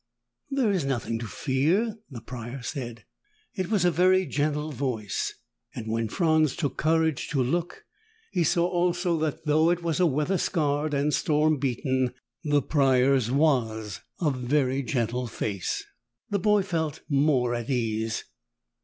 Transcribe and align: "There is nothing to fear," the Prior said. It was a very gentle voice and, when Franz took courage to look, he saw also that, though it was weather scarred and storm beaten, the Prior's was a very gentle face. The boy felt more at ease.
"There 0.49 0.71
is 0.71 0.83
nothing 0.83 1.19
to 1.19 1.27
fear," 1.27 1.99
the 2.09 2.21
Prior 2.21 2.63
said. 2.63 3.05
It 3.53 3.69
was 3.69 3.85
a 3.85 3.91
very 3.91 4.25
gentle 4.25 4.71
voice 4.71 5.35
and, 5.75 5.85
when 5.87 6.09
Franz 6.09 6.55
took 6.55 6.75
courage 6.75 7.27
to 7.29 7.43
look, 7.43 7.85
he 8.31 8.43
saw 8.43 8.65
also 8.67 9.15
that, 9.19 9.45
though 9.45 9.69
it 9.69 9.83
was 9.83 10.01
weather 10.01 10.39
scarred 10.39 10.95
and 10.95 11.13
storm 11.13 11.59
beaten, 11.59 12.15
the 12.43 12.63
Prior's 12.63 13.29
was 13.29 13.99
a 14.19 14.31
very 14.31 14.81
gentle 14.81 15.27
face. 15.27 15.85
The 16.31 16.39
boy 16.39 16.63
felt 16.63 17.01
more 17.07 17.53
at 17.53 17.69
ease. 17.69 18.23